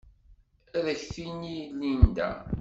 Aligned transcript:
Ad 0.77 0.85
ak-t-tini 0.93 1.59
Linda. 1.79 2.29